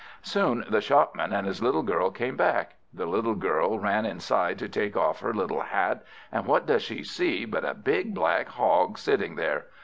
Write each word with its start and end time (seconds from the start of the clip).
Soon 0.23 0.63
the 0.67 0.81
Shopman 0.81 1.31
and 1.31 1.45
his 1.45 1.61
little 1.61 1.83
girl 1.83 2.09
came 2.09 2.35
back. 2.35 2.73
The 2.91 3.05
little 3.05 3.35
girl 3.35 3.77
ran 3.77 4.03
inside 4.03 4.57
to 4.57 4.67
take 4.67 4.97
off 4.97 5.19
her 5.19 5.31
little 5.31 5.61
hat, 5.61 6.03
and 6.31 6.47
what 6.47 6.65
does 6.65 6.81
she 6.81 7.03
see 7.03 7.45
but 7.45 7.63
a 7.63 7.75
big 7.75 8.15
black 8.15 8.47
Hog 8.47 8.97
sitting 8.97 9.35
there! 9.35 9.67